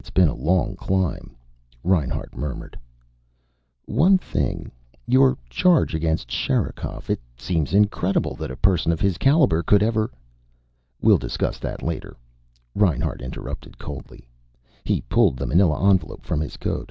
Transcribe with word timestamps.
"It's 0.00 0.10
been 0.10 0.26
a 0.26 0.34
long 0.34 0.74
climb," 0.74 1.36
Reinhart 1.84 2.36
murmured. 2.36 2.76
"One 3.86 4.18
thing. 4.18 4.72
Your 5.06 5.38
charge 5.48 5.94
against 5.94 6.28
Sherikov. 6.28 7.08
It 7.08 7.20
seems 7.38 7.72
incredible 7.72 8.34
that 8.34 8.50
a 8.50 8.56
person 8.56 8.90
of 8.90 8.98
his 9.00 9.16
caliber 9.16 9.62
could 9.62 9.80
ever" 9.80 10.10
"We'll 11.00 11.18
discuss 11.18 11.60
that 11.60 11.82
later," 11.84 12.16
Reinhart 12.74 13.22
interrupted 13.22 13.78
coldly. 13.78 14.26
He 14.82 15.02
pulled 15.02 15.36
the 15.36 15.46
manila 15.46 15.88
envelope 15.88 16.24
from 16.26 16.40
his 16.40 16.56
coat. 16.56 16.90